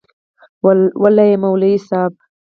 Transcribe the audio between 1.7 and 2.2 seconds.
صیب.